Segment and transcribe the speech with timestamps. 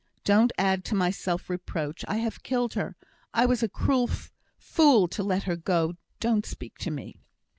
[0.23, 2.03] Don't add to my self reproach.
[2.07, 2.95] I have killed her.
[3.35, 4.09] I was a cruel
[4.57, 5.93] fool to let her go.
[6.19, 7.21] Don't speak to me."